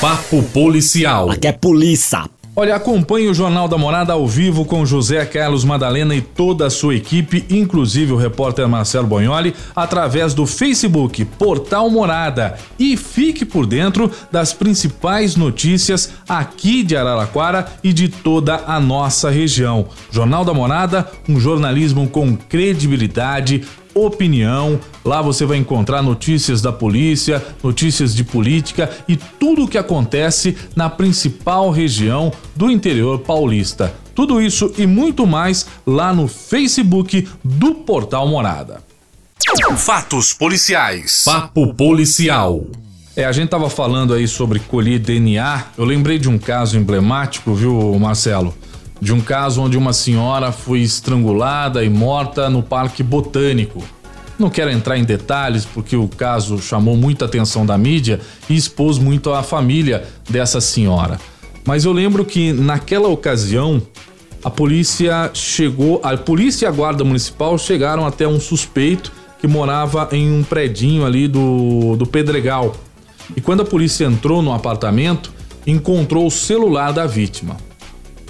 Papo 0.00 0.42
Policial. 0.42 1.30
Aqui 1.30 1.46
é 1.46 1.52
polícia. 1.52 2.24
Olha, 2.58 2.74
acompanhe 2.74 3.28
o 3.28 3.34
Jornal 3.34 3.68
da 3.68 3.76
Morada 3.76 4.14
ao 4.14 4.26
vivo 4.26 4.64
com 4.64 4.86
José 4.86 5.26
Carlos 5.26 5.62
Madalena 5.62 6.14
e 6.14 6.22
toda 6.22 6.64
a 6.64 6.70
sua 6.70 6.94
equipe, 6.94 7.44
inclusive 7.50 8.14
o 8.14 8.16
repórter 8.16 8.66
Marcelo 8.66 9.06
Bonholi, 9.06 9.54
através 9.76 10.32
do 10.32 10.46
Facebook 10.46 11.22
Portal 11.26 11.90
Morada. 11.90 12.56
E 12.78 12.96
fique 12.96 13.44
por 13.44 13.66
dentro 13.66 14.10
das 14.32 14.54
principais 14.54 15.36
notícias 15.36 16.14
aqui 16.26 16.82
de 16.82 16.96
Araraquara 16.96 17.66
e 17.84 17.92
de 17.92 18.08
toda 18.08 18.62
a 18.66 18.80
nossa 18.80 19.28
região. 19.28 19.88
Jornal 20.10 20.42
da 20.42 20.54
Morada, 20.54 21.06
um 21.28 21.38
jornalismo 21.38 22.08
com 22.08 22.34
credibilidade 22.34 23.66
opinião. 23.96 24.78
Lá 25.04 25.22
você 25.22 25.44
vai 25.44 25.56
encontrar 25.56 26.02
notícias 26.02 26.60
da 26.60 26.72
polícia, 26.72 27.44
notícias 27.62 28.14
de 28.14 28.24
política 28.24 28.90
e 29.08 29.16
tudo 29.16 29.64
o 29.64 29.68
que 29.68 29.78
acontece 29.78 30.56
na 30.74 30.88
principal 30.88 31.70
região 31.70 32.32
do 32.54 32.70
interior 32.70 33.18
paulista. 33.20 33.94
Tudo 34.14 34.40
isso 34.40 34.72
e 34.78 34.86
muito 34.86 35.26
mais 35.26 35.66
lá 35.86 36.12
no 36.12 36.26
Facebook 36.26 37.28
do 37.44 37.74
Portal 37.74 38.26
Morada. 38.26 38.82
Fatos 39.76 40.32
policiais. 40.32 41.22
Papo 41.24 41.74
policial. 41.74 42.64
É, 43.14 43.24
a 43.24 43.32
gente 43.32 43.48
tava 43.48 43.70
falando 43.70 44.12
aí 44.12 44.28
sobre 44.28 44.58
colher 44.58 44.98
DNA. 44.98 45.64
Eu 45.78 45.84
lembrei 45.84 46.18
de 46.18 46.28
um 46.28 46.38
caso 46.38 46.76
emblemático, 46.76 47.54
viu, 47.54 47.98
Marcelo? 47.98 48.54
De 49.00 49.12
um 49.12 49.20
caso 49.20 49.60
onde 49.60 49.76
uma 49.76 49.92
senhora 49.92 50.52
foi 50.52 50.80
estrangulada 50.80 51.84
e 51.84 51.88
morta 51.88 52.48
no 52.48 52.62
Parque 52.62 53.02
Botânico. 53.02 53.84
Não 54.38 54.50
quero 54.50 54.70
entrar 54.70 54.98
em 54.98 55.04
detalhes 55.04 55.64
porque 55.64 55.96
o 55.96 56.08
caso 56.08 56.60
chamou 56.60 56.96
muita 56.96 57.24
atenção 57.24 57.64
da 57.64 57.76
mídia 57.78 58.20
e 58.48 58.56
expôs 58.56 58.98
muito 58.98 59.32
a 59.32 59.42
família 59.42 60.04
dessa 60.28 60.60
senhora. 60.60 61.18
Mas 61.64 61.84
eu 61.84 61.92
lembro 61.92 62.24
que 62.24 62.52
naquela 62.52 63.08
ocasião 63.08 63.82
a 64.44 64.50
polícia 64.50 65.30
chegou, 65.34 66.00
a 66.02 66.16
polícia 66.16 66.66
e 66.66 66.68
a 66.68 66.70
guarda 66.70 67.02
municipal 67.02 67.58
chegaram 67.58 68.06
até 68.06 68.28
um 68.28 68.38
suspeito 68.38 69.10
que 69.40 69.46
morava 69.46 70.08
em 70.12 70.30
um 70.30 70.42
predinho 70.44 71.04
ali 71.04 71.26
do, 71.26 71.96
do 71.96 72.06
Pedregal. 72.06 72.74
E 73.34 73.40
quando 73.40 73.62
a 73.62 73.64
polícia 73.64 74.04
entrou 74.04 74.42
no 74.42 74.52
apartamento, 74.52 75.32
encontrou 75.66 76.26
o 76.26 76.30
celular 76.30 76.92
da 76.92 77.06
vítima. 77.06 77.56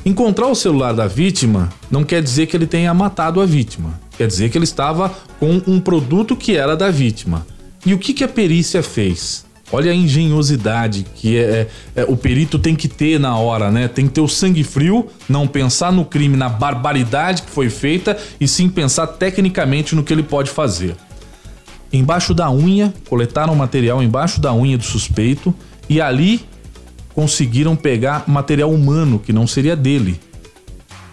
Encontrar 0.06 0.46
o 0.46 0.54
celular 0.54 0.92
da 0.92 1.08
vítima 1.08 1.68
não 1.90 2.04
quer 2.04 2.22
dizer 2.22 2.46
que 2.46 2.56
ele 2.56 2.64
tenha 2.64 2.94
matado 2.94 3.40
a 3.40 3.44
vítima. 3.44 4.00
Quer 4.16 4.28
dizer 4.28 4.48
que 4.50 4.56
ele 4.56 4.62
estava 4.62 5.12
com 5.40 5.60
um 5.66 5.80
produto 5.80 6.36
que 6.36 6.56
era 6.56 6.76
da 6.76 6.92
vítima. 6.92 7.44
E 7.84 7.92
o 7.92 7.98
que, 7.98 8.14
que 8.14 8.22
a 8.22 8.28
perícia 8.28 8.84
fez? 8.84 9.44
Olha 9.72 9.90
a 9.90 9.94
engenhosidade 9.94 11.04
que 11.12 11.36
é, 11.36 11.40
é, 11.42 11.68
é, 12.02 12.04
o 12.04 12.16
perito 12.16 12.56
tem 12.56 12.76
que 12.76 12.86
ter 12.86 13.18
na 13.18 13.36
hora, 13.36 13.68
né? 13.68 13.88
Tem 13.88 14.06
que 14.06 14.12
ter 14.12 14.20
o 14.20 14.28
sangue 14.28 14.62
frio, 14.62 15.08
não 15.28 15.44
pensar 15.48 15.90
no 15.90 16.04
crime, 16.04 16.36
na 16.36 16.48
barbaridade 16.48 17.42
que 17.42 17.50
foi 17.50 17.68
feita 17.68 18.16
e 18.40 18.46
sim 18.46 18.68
pensar 18.68 19.08
tecnicamente 19.08 19.96
no 19.96 20.04
que 20.04 20.12
ele 20.12 20.22
pode 20.22 20.52
fazer. 20.52 20.94
Embaixo 21.92 22.32
da 22.32 22.48
unha, 22.48 22.94
coletaram 23.08 23.56
material 23.56 24.00
embaixo 24.00 24.40
da 24.40 24.54
unha 24.54 24.78
do 24.78 24.84
suspeito 24.84 25.52
e 25.88 26.00
ali 26.00 26.46
conseguiram 27.16 27.74
pegar 27.74 28.24
material 28.28 28.70
humano 28.70 29.18
que 29.18 29.32
não 29.32 29.46
seria 29.46 29.74
dele. 29.74 30.20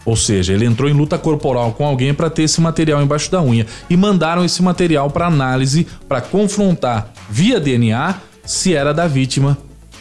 Ou 0.03 0.17
seja, 0.17 0.51
ele 0.51 0.65
entrou 0.65 0.89
em 0.89 0.93
luta 0.93 1.17
corporal 1.17 1.71
com 1.71 1.85
alguém 1.85 2.13
para 2.13 2.29
ter 2.29 2.43
esse 2.43 2.59
material 2.59 3.01
embaixo 3.01 3.31
da 3.31 3.41
unha 3.41 3.65
e 3.89 3.95
mandaram 3.95 4.43
esse 4.43 4.61
material 4.61 5.09
para 5.09 5.27
análise 5.27 5.87
para 6.05 6.19
confrontar 6.19 7.13
via 7.29 7.57
DNA 7.57 8.19
se 8.43 8.73
era 8.73 8.93
da 8.93 9.07
vítima 9.07 9.57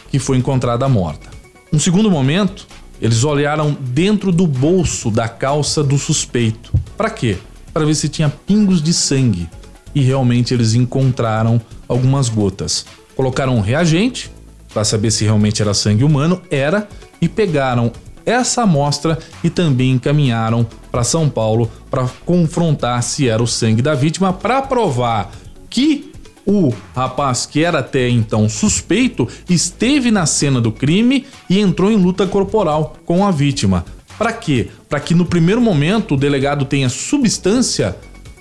que 0.09 0.19
foi 0.19 0.35
encontrada 0.35 0.89
morta. 0.89 1.29
Um 1.71 1.79
segundo 1.79 2.11
momento, 2.11 2.67
eles 3.01 3.23
olharam 3.23 3.71
dentro 3.79 4.29
do 4.29 4.45
bolso 4.45 5.09
da 5.09 5.29
calça 5.29 5.81
do 5.81 5.97
suspeito. 5.97 6.73
Para 6.97 7.09
quê? 7.09 7.37
Para 7.73 7.85
ver 7.85 7.95
se 7.95 8.09
tinha 8.09 8.29
pingos 8.29 8.83
de 8.83 8.93
sangue. 8.93 9.47
E 9.95 10.01
realmente 10.01 10.53
eles 10.53 10.73
encontraram 10.73 11.61
algumas 11.87 12.27
gotas. 12.27 12.85
Colocaram 13.15 13.55
um 13.55 13.61
reagente 13.61 14.32
para 14.73 14.83
saber 14.83 15.11
se 15.11 15.23
realmente 15.23 15.61
era 15.61 15.73
sangue 15.73 16.03
humano, 16.03 16.41
era, 16.49 16.87
e 17.21 17.29
pegaram 17.29 17.91
essa 18.25 18.63
amostra 18.63 19.17
e 19.43 19.49
também 19.49 19.91
encaminharam 19.91 20.65
para 20.91 21.03
São 21.03 21.29
Paulo 21.29 21.69
para 21.89 22.07
confrontar 22.25 23.01
se 23.03 23.27
era 23.27 23.43
o 23.43 23.47
sangue 23.47 23.81
da 23.81 23.93
vítima 23.93 24.31
para 24.31 24.61
provar 24.61 25.31
que 25.69 26.11
o 26.45 26.73
rapaz 26.95 27.45
que 27.45 27.63
era 27.63 27.79
até 27.79 28.09
então 28.09 28.49
suspeito 28.49 29.27
esteve 29.49 30.11
na 30.11 30.25
cena 30.25 30.59
do 30.59 30.71
crime 30.71 31.25
e 31.49 31.59
entrou 31.59 31.91
em 31.91 31.95
luta 31.95 32.27
corporal 32.27 32.97
com 33.05 33.25
a 33.25 33.31
vítima. 33.31 33.85
Para 34.17 34.33
quê? 34.33 34.69
Para 34.89 34.99
que 34.99 35.15
no 35.15 35.25
primeiro 35.25 35.61
momento 35.61 36.13
o 36.13 36.17
delegado 36.17 36.65
tenha 36.65 36.89
substância 36.89 37.95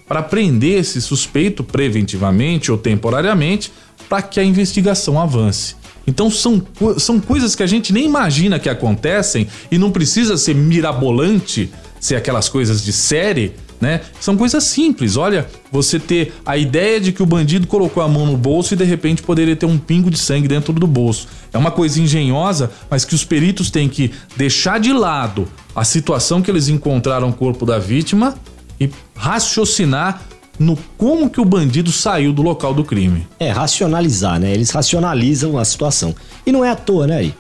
para 0.07 0.23
prender 0.23 0.81
esse 0.81 1.01
suspeito 1.01 1.65
preventivamente 1.65 2.71
ou 2.71 2.77
temporariamente 2.77 3.73
para 4.09 4.21
que 4.21 4.39
a 4.39 4.45
investigação 4.45 5.19
avance. 5.19 5.77
Então 6.07 6.31
são, 6.31 6.63
são 6.99 7.21
coisas 7.21 7.55
que 7.55 7.63
a 7.63 7.67
gente 7.67 7.93
nem 7.93 8.05
imagina 8.05 8.59
que 8.59 8.69
acontecem 8.69 9.47
e 9.71 9.79
não 9.79 9.91
precisa 9.91 10.37
ser 10.37 10.55
mirabolante, 10.55 11.71
ser 12.01 12.17
aquelas 12.17 12.49
coisas 12.49 12.85
de 12.85 12.93
série, 12.93 13.55
né? 13.81 14.01
São 14.21 14.37
coisas 14.37 14.63
simples. 14.63 15.17
Olha, 15.17 15.47
você 15.71 15.99
ter 15.99 16.33
a 16.47 16.57
ideia 16.57 17.01
de 17.01 17.11
que 17.11 17.21
o 17.21 17.27
bandido 17.27 17.67
colocou 17.67 18.01
a 18.01 18.09
mão 18.09 18.25
no 18.25 18.37
bolso 18.37 18.75
e 18.75 18.77
de 18.77 18.85
repente 18.85 19.23
poderia 19.23 19.57
ter 19.57 19.67
um 19.67 19.77
pingo 19.77 20.09
de 20.09 20.17
sangue 20.17 20.47
dentro 20.47 20.73
do 20.73 20.87
bolso. 20.87 21.27
É 21.53 21.59
uma 21.59 21.73
coisa 21.73 22.01
engenhosa, 22.01 22.71
mas 22.89 23.05
que 23.05 23.15
os 23.15 23.25
peritos 23.25 23.71
têm 23.71 23.89
que 23.89 24.13
deixar 24.37 24.79
de 24.79 24.93
lado 24.93 25.49
a 25.75 25.85
situação 25.85 26.41
que 26.41 26.49
eles 26.49 26.69
encontraram 26.69 27.31
o 27.31 27.33
corpo 27.33 27.67
da 27.67 27.81
vítima 27.81 28.37
e 28.81 28.89
raciocinar 29.17 30.23
no 30.59 30.77
como 30.97 31.31
que 31.31 31.41
o 31.41 31.45
bandido 31.45 31.91
saiu 31.91 32.33
do 32.33 32.43
local 32.43 32.75
do 32.75 32.85
crime. 32.85 33.27
É, 33.39 33.51
racionalizar, 33.51 34.39
né? 34.39 34.53
Eles 34.53 34.71
racionalizam 34.71 35.59
a 35.59 35.65
situação. 35.65 36.15
E 36.47 36.53
não 36.53 36.65
é 36.65 36.71
à 36.71 36.77
toa, 36.77 37.07
né, 37.07 37.17
aí? 37.17 37.35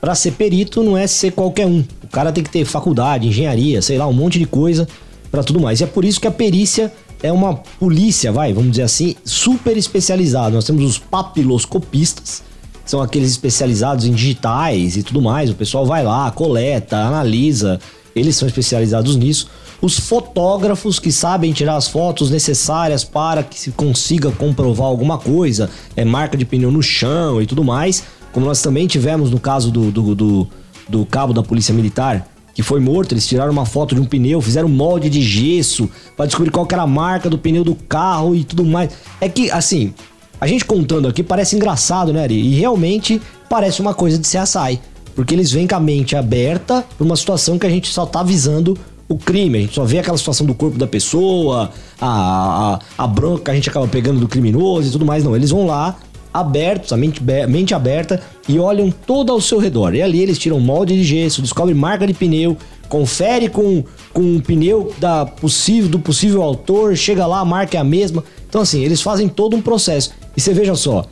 Pra 0.00 0.14
ser 0.14 0.32
perito 0.32 0.82
não 0.82 0.96
é 0.96 1.06
ser 1.06 1.32
qualquer 1.32 1.66
um. 1.66 1.84
O 2.02 2.08
cara 2.08 2.32
tem 2.32 2.44
que 2.44 2.50
ter 2.50 2.64
faculdade, 2.64 3.28
engenharia, 3.28 3.80
sei 3.80 3.96
lá, 3.96 4.06
um 4.06 4.12
monte 4.12 4.38
de 4.38 4.46
coisa 4.46 4.86
para 5.30 5.42
tudo 5.42 5.60
mais. 5.60 5.80
E 5.80 5.84
é 5.84 5.86
por 5.86 6.04
isso 6.04 6.20
que 6.20 6.26
a 6.26 6.30
perícia 6.30 6.92
é 7.22 7.32
uma 7.32 7.54
polícia, 7.54 8.30
vai, 8.30 8.52
vamos 8.52 8.72
dizer 8.72 8.82
assim, 8.82 9.16
super 9.24 9.76
especializada. 9.76 10.54
Nós 10.54 10.64
temos 10.64 10.84
os 10.84 10.98
papiloscopistas, 10.98 12.42
são 12.84 13.00
aqueles 13.00 13.30
especializados 13.30 14.04
em 14.04 14.12
digitais 14.12 14.96
e 14.96 15.02
tudo 15.02 15.22
mais. 15.22 15.48
O 15.48 15.54
pessoal 15.54 15.86
vai 15.86 16.04
lá, 16.04 16.30
coleta, 16.30 16.98
analisa, 16.98 17.80
eles 18.14 18.36
são 18.36 18.46
especializados 18.46 19.16
nisso 19.16 19.48
os 19.84 19.98
fotógrafos 19.98 20.98
que 20.98 21.12
sabem 21.12 21.52
tirar 21.52 21.76
as 21.76 21.86
fotos 21.86 22.30
necessárias 22.30 23.04
para 23.04 23.42
que 23.42 23.60
se 23.60 23.70
consiga 23.70 24.30
comprovar 24.30 24.86
alguma 24.86 25.18
coisa, 25.18 25.68
é 25.94 26.06
marca 26.06 26.38
de 26.38 26.44
pneu 26.46 26.72
no 26.72 26.82
chão 26.82 27.42
e 27.42 27.46
tudo 27.46 27.62
mais, 27.62 28.02
como 28.32 28.46
nós 28.46 28.62
também 28.62 28.86
tivemos 28.86 29.30
no 29.30 29.38
caso 29.38 29.70
do, 29.70 29.90
do, 29.90 30.14
do, 30.14 30.48
do 30.88 31.04
cabo 31.04 31.34
da 31.34 31.42
Polícia 31.42 31.74
Militar, 31.74 32.26
que 32.54 32.62
foi 32.62 32.80
morto, 32.80 33.12
eles 33.12 33.26
tiraram 33.26 33.52
uma 33.52 33.66
foto 33.66 33.94
de 33.94 34.00
um 34.00 34.06
pneu, 34.06 34.40
fizeram 34.40 34.70
molde 34.70 35.10
de 35.10 35.20
gesso 35.20 35.90
para 36.16 36.24
descobrir 36.24 36.50
qual 36.50 36.66
era 36.72 36.80
a 36.80 36.86
marca 36.86 37.28
do 37.28 37.36
pneu 37.36 37.62
do 37.62 37.74
carro 37.74 38.34
e 38.34 38.42
tudo 38.42 38.64
mais. 38.64 38.90
É 39.20 39.28
que, 39.28 39.50
assim, 39.50 39.92
a 40.40 40.46
gente 40.46 40.64
contando 40.64 41.08
aqui 41.08 41.22
parece 41.22 41.56
engraçado, 41.56 42.10
né, 42.10 42.22
Ari? 42.22 42.40
E 42.40 42.54
realmente 42.54 43.20
parece 43.50 43.82
uma 43.82 43.92
coisa 43.92 44.16
de 44.16 44.26
CSI. 44.26 44.80
Porque 45.14 45.34
eles 45.34 45.52
vêm 45.52 45.66
com 45.66 45.76
a 45.76 45.80
mente 45.80 46.16
aberta 46.16 46.84
para 46.96 47.04
uma 47.04 47.16
situação 47.16 47.58
que 47.58 47.66
a 47.66 47.70
gente 47.70 47.88
só 47.88 48.06
tá 48.06 48.20
avisando 48.20 48.76
o 49.08 49.16
crime, 49.16 49.58
a 49.58 49.60
gente 49.60 49.74
só 49.74 49.84
vê 49.84 49.98
aquela 49.98 50.16
situação 50.16 50.46
do 50.46 50.54
corpo 50.54 50.78
da 50.78 50.86
pessoa, 50.86 51.70
a, 52.00 52.78
a, 52.98 53.04
a 53.04 53.06
bronca 53.06 53.44
que 53.44 53.50
a 53.50 53.54
gente 53.54 53.68
acaba 53.68 53.86
pegando 53.86 54.20
do 54.20 54.28
criminoso 54.28 54.88
e 54.88 54.90
tudo 54.90 55.04
mais. 55.04 55.22
Não, 55.22 55.36
eles 55.36 55.50
vão 55.50 55.66
lá, 55.66 55.96
abertos, 56.32 56.92
a 56.92 56.96
mente, 56.96 57.22
mente 57.48 57.74
aberta, 57.74 58.20
e 58.48 58.58
olham 58.58 58.90
todo 58.90 59.30
ao 59.30 59.40
seu 59.40 59.58
redor. 59.58 59.94
E 59.94 60.02
ali 60.02 60.20
eles 60.20 60.38
tiram 60.38 60.58
molde 60.58 60.94
de 60.94 61.04
gesso, 61.04 61.42
descobrem 61.42 61.76
marca 61.76 62.06
de 62.06 62.14
pneu, 62.14 62.56
confere 62.88 63.48
com, 63.48 63.84
com 64.12 64.36
o 64.36 64.42
pneu 64.42 64.92
da 64.98 65.26
possível, 65.26 65.90
do 65.90 65.98
possível 65.98 66.42
autor, 66.42 66.96
chega 66.96 67.26
lá, 67.26 67.40
a 67.40 67.44
marca 67.44 67.76
é 67.76 67.80
a 67.80 67.84
mesma. 67.84 68.24
Então, 68.48 68.62
assim, 68.62 68.82
eles 68.82 69.02
fazem 69.02 69.28
todo 69.28 69.56
um 69.56 69.60
processo. 69.60 70.12
E 70.36 70.40
você 70.40 70.54
veja 70.54 70.74
só, 70.74 71.04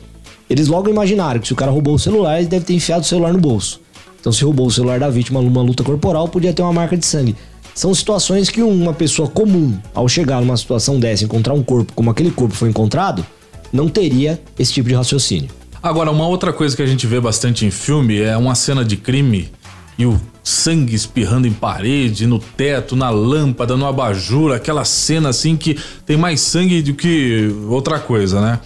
eles 0.49 0.67
logo 0.67 0.89
imaginaram 0.89 1.39
que 1.39 1.47
se 1.47 1.53
o 1.53 1.55
cara 1.55 1.71
roubou 1.71 1.95
o 1.95 1.99
celular, 1.99 2.39
ele 2.39 2.47
deve 2.47 2.65
ter 2.65 2.73
enfiado 2.73 3.01
o 3.01 3.05
celular 3.05 3.31
no 3.33 3.39
bolso. 3.39 3.81
Então, 4.19 4.31
se 4.31 4.43
roubou 4.43 4.67
o 4.67 4.71
celular 4.71 4.99
da 4.99 5.09
vítima 5.09 5.41
numa 5.41 5.61
luta 5.61 5.83
corporal, 5.83 6.27
podia 6.27 6.53
ter 6.53 6.61
uma 6.61 6.73
marca 6.73 6.97
de 6.97 7.05
sangue. 7.05 7.35
São 7.75 7.93
situações 7.93 8.49
que 8.49 8.61
uma 8.61 8.93
pessoa 8.93 9.27
comum, 9.27 9.77
ao 9.93 10.07
chegar 10.07 10.39
numa 10.41 10.55
situação 10.57 10.99
dessa, 10.99 11.23
encontrar 11.23 11.53
um 11.53 11.63
corpo 11.63 11.91
como 11.93 12.09
aquele 12.09 12.31
corpo 12.31 12.53
foi 12.53 12.69
encontrado, 12.69 13.25
não 13.71 13.89
teria 13.89 14.39
esse 14.57 14.71
tipo 14.71 14.89
de 14.89 14.95
raciocínio. 14.95 15.49
Agora, 15.81 16.11
uma 16.11 16.27
outra 16.27 16.53
coisa 16.53 16.75
que 16.75 16.81
a 16.81 16.85
gente 16.85 17.07
vê 17.07 17.19
bastante 17.19 17.65
em 17.65 17.71
filme 17.71 18.21
é 18.21 18.37
uma 18.37 18.55
cena 18.55 18.85
de 18.85 18.95
crime 18.95 19.51
e 19.97 20.05
o 20.05 20.19
sangue 20.43 20.93
espirrando 20.95 21.47
em 21.47 21.51
parede, 21.51 22.27
no 22.27 22.39
teto, 22.39 22.95
na 22.95 23.09
lâmpada, 23.09 23.75
no 23.75 23.85
abajur, 23.85 24.53
aquela 24.53 24.85
cena 24.85 25.29
assim 25.29 25.57
que 25.57 25.77
tem 26.05 26.15
mais 26.15 26.41
sangue 26.41 26.81
do 26.81 26.93
que 26.93 27.53
outra 27.67 27.99
coisa, 27.99 28.39
né? 28.39 28.59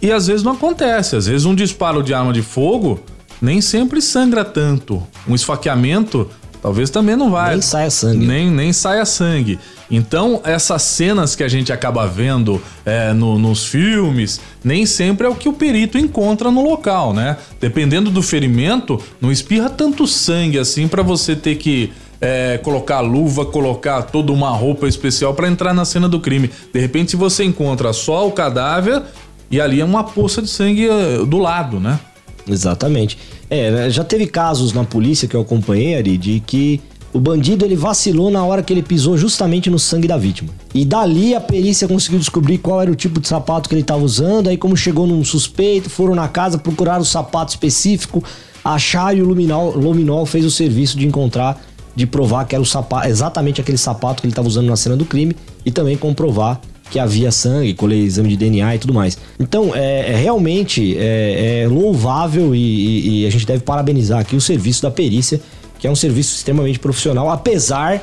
E 0.00 0.12
às 0.12 0.26
vezes 0.26 0.42
não 0.42 0.52
acontece, 0.52 1.16
às 1.16 1.26
vezes 1.26 1.46
um 1.46 1.54
disparo 1.54 2.02
de 2.02 2.12
arma 2.14 2.32
de 2.32 2.42
fogo 2.42 3.00
nem 3.40 3.60
sempre 3.60 4.00
sangra 4.00 4.44
tanto. 4.44 5.02
Um 5.28 5.34
esfaqueamento 5.34 6.28
talvez 6.62 6.90
também 6.90 7.16
não 7.16 7.30
vai. 7.30 7.52
Nem 7.52 7.62
saia 7.62 7.90
sangue. 7.90 8.26
Nem, 8.26 8.50
nem 8.50 8.72
saia 8.72 9.04
sangue. 9.04 9.58
Então, 9.90 10.40
essas 10.44 10.82
cenas 10.82 11.36
que 11.36 11.44
a 11.44 11.48
gente 11.48 11.72
acaba 11.72 12.06
vendo 12.06 12.60
é, 12.84 13.12
no, 13.12 13.38
nos 13.38 13.66
filmes, 13.66 14.40
nem 14.64 14.84
sempre 14.84 15.26
é 15.26 15.30
o 15.30 15.34
que 15.34 15.48
o 15.48 15.52
perito 15.52 15.96
encontra 15.96 16.50
no 16.50 16.62
local, 16.62 17.14
né? 17.14 17.36
Dependendo 17.60 18.10
do 18.10 18.22
ferimento, 18.22 19.00
não 19.20 19.30
espirra 19.30 19.70
tanto 19.70 20.06
sangue 20.06 20.58
assim 20.58 20.88
para 20.88 21.02
você 21.02 21.36
ter 21.36 21.56
que 21.56 21.92
é, 22.20 22.58
colocar 22.58 23.00
luva, 23.00 23.44
colocar 23.44 24.02
toda 24.02 24.32
uma 24.32 24.50
roupa 24.50 24.88
especial 24.88 25.34
para 25.34 25.48
entrar 25.48 25.72
na 25.72 25.84
cena 25.84 26.08
do 26.08 26.20
crime. 26.20 26.50
De 26.72 26.80
repente, 26.80 27.12
se 27.12 27.16
você 27.16 27.44
encontra 27.44 27.92
só 27.92 28.26
o 28.26 28.32
cadáver 28.32 29.02
e 29.50 29.60
ali 29.60 29.80
é 29.80 29.84
uma 29.84 30.02
poça 30.02 30.42
de 30.42 30.48
sangue 30.48 30.88
é, 30.88 31.24
do 31.24 31.38
lado, 31.38 31.78
né? 31.78 32.00
Exatamente. 32.48 33.18
É, 33.48 33.70
né, 33.70 33.90
já 33.90 34.02
teve 34.02 34.26
casos 34.26 34.72
na 34.72 34.84
polícia 34.84 35.28
que 35.28 35.34
eu 35.34 35.40
acompanhei, 35.40 35.96
Ari, 35.96 36.18
de 36.18 36.40
que 36.40 36.80
o 37.12 37.20
bandido 37.20 37.64
ele 37.64 37.76
vacilou 37.76 38.30
na 38.30 38.44
hora 38.44 38.62
que 38.62 38.72
ele 38.72 38.82
pisou 38.82 39.16
justamente 39.16 39.70
no 39.70 39.78
sangue 39.78 40.06
da 40.06 40.18
vítima. 40.18 40.50
E 40.74 40.84
dali 40.84 41.34
a 41.34 41.40
perícia 41.40 41.88
conseguiu 41.88 42.18
descobrir 42.18 42.58
qual 42.58 42.82
era 42.82 42.90
o 42.90 42.94
tipo 42.94 43.20
de 43.20 43.28
sapato 43.28 43.68
que 43.68 43.74
ele 43.74 43.82
estava 43.82 44.02
usando. 44.02 44.48
Aí, 44.48 44.56
como 44.56 44.76
chegou 44.76 45.06
num 45.06 45.24
suspeito, 45.24 45.88
foram 45.88 46.14
na 46.14 46.28
casa, 46.28 46.58
procuraram 46.58 47.00
o 47.00 47.06
sapato 47.06 47.52
específico, 47.52 48.22
acharam 48.62 49.18
e 49.18 49.22
o 49.22 49.24
Luminol, 49.24 49.76
Luminol 49.76 50.26
fez 50.26 50.44
o 50.44 50.50
serviço 50.50 50.98
de 50.98 51.06
encontrar, 51.06 51.58
de 51.94 52.06
provar 52.06 52.44
que 52.44 52.54
era 52.54 52.62
o 52.62 52.66
sapato, 52.66 53.08
exatamente 53.08 53.60
aquele 53.60 53.78
sapato 53.78 54.20
que 54.20 54.26
ele 54.26 54.32
estava 54.32 54.48
usando 54.48 54.66
na 54.66 54.76
cena 54.76 54.96
do 54.96 55.06
crime 55.06 55.34
e 55.64 55.70
também 55.70 55.96
comprovar 55.96 56.60
que 56.90 56.98
havia 56.98 57.30
sangue, 57.30 57.74
colei 57.74 58.02
exame 58.02 58.28
de 58.30 58.36
DNA 58.36 58.76
e 58.76 58.78
tudo 58.78 58.94
mais. 58.94 59.18
Então, 59.38 59.72
é, 59.74 60.12
é 60.12 60.16
realmente 60.16 60.96
é, 60.98 61.62
é 61.62 61.68
louvável 61.68 62.54
e, 62.54 62.58
e, 62.58 63.22
e, 63.22 63.26
a 63.26 63.30
gente 63.30 63.46
deve 63.46 63.62
parabenizar 63.62 64.20
aqui 64.20 64.36
o 64.36 64.40
serviço 64.40 64.82
da 64.82 64.90
perícia, 64.90 65.40
que 65.78 65.86
é 65.86 65.90
um 65.90 65.96
serviço 65.96 66.36
extremamente 66.36 66.78
profissional, 66.78 67.30
apesar 67.30 68.02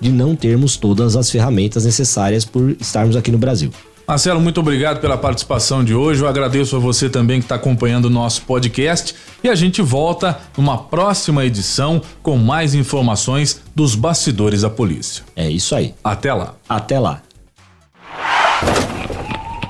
de 0.00 0.10
não 0.10 0.36
termos 0.36 0.76
todas 0.76 1.16
as 1.16 1.30
ferramentas 1.30 1.84
necessárias 1.84 2.44
por 2.44 2.76
estarmos 2.80 3.16
aqui 3.16 3.30
no 3.30 3.38
Brasil. 3.38 3.70
Marcelo, 4.06 4.38
muito 4.38 4.60
obrigado 4.60 5.00
pela 5.00 5.16
participação 5.16 5.82
de 5.82 5.94
hoje. 5.94 6.22
Eu 6.22 6.28
agradeço 6.28 6.76
a 6.76 6.78
você 6.78 7.08
também 7.08 7.38
que 7.38 7.46
está 7.46 7.54
acompanhando 7.54 8.04
o 8.04 8.10
nosso 8.10 8.42
podcast 8.42 9.14
e 9.42 9.48
a 9.48 9.54
gente 9.54 9.80
volta 9.80 10.38
numa 10.58 10.76
próxima 10.76 11.42
edição 11.42 12.02
com 12.22 12.36
mais 12.36 12.74
informações 12.74 13.62
dos 13.74 13.94
bastidores 13.94 14.60
da 14.60 14.68
polícia. 14.68 15.24
É 15.34 15.48
isso 15.48 15.74
aí. 15.74 15.94
Até 16.04 16.34
lá. 16.34 16.54
Até 16.68 16.98
lá. 16.98 17.22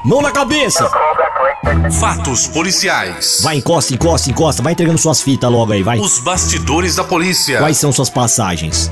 Mão 0.04 0.20
na 0.20 0.30
cabeça! 0.30 0.90
Fatos 1.98 2.46
policiais. 2.46 3.40
Vai, 3.42 3.56
encosta, 3.56 3.94
encosta, 3.94 4.30
encosta. 4.30 4.62
Vai 4.62 4.74
entregando 4.74 4.98
suas 4.98 5.22
fitas 5.22 5.50
logo 5.50 5.72
aí, 5.72 5.82
vai. 5.82 5.98
Os 5.98 6.18
bastidores 6.18 6.96
da 6.96 7.04
polícia. 7.04 7.58
Quais 7.58 7.78
são 7.78 7.90
suas 7.90 8.10
passagens? 8.10 8.90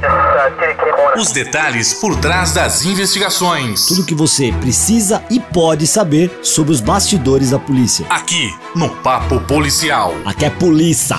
Os 1.17 1.31
detalhes 1.31 1.93
por 1.93 2.17
trás 2.17 2.53
das 2.53 2.87
investigações. 2.87 3.87
Tudo 3.87 4.05
que 4.05 4.15
você 4.15 4.53
precisa 4.53 5.23
e 5.29 5.39
pode 5.39 5.87
saber 5.87 6.41
sobre 6.43 6.73
os 6.73 6.81
bastidores 6.81 7.51
da 7.51 7.59
polícia. 7.59 8.07
Aqui, 8.09 8.55
no 8.75 8.89
Papo 8.89 9.39
Policial. 9.41 10.15
Aqui 10.25 10.47
é 10.47 10.51
polícia. 10.51 11.19